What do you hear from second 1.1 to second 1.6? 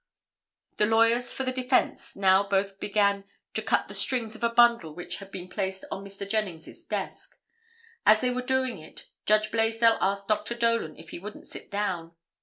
for the